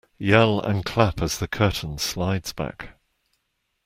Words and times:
Yell 0.17 0.59
and 0.59 0.83
clap 0.83 1.21
as 1.21 1.37
the 1.37 1.47
curtain 1.47 1.99
slides 1.99 2.53
back. 2.53 2.99